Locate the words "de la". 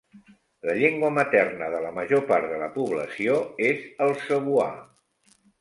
1.75-1.91, 2.55-2.71